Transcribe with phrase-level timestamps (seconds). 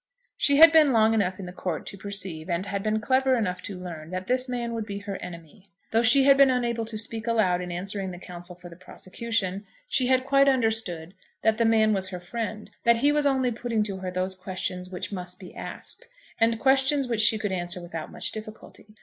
[0.35, 3.61] She had been long enough in the court to perceive, and had been clever enough
[3.61, 5.69] to learn, that this man would be her enemy.
[5.91, 9.63] Though she had been unable to speak aloud in answering the counsel for the prosecution,
[9.87, 13.83] she had quite understood that the man was her friend, that he was only putting
[13.83, 16.07] to her those questions which must be asked,
[16.39, 18.95] and questions which she could answer without much difficulty.